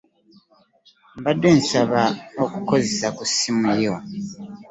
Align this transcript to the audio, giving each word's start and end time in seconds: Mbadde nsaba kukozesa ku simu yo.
Mbadde 1.19 1.49
nsaba 1.59 2.01
kukozesa 2.53 3.07
ku 3.17 3.23
simu 3.35 3.71
yo. 3.83 3.95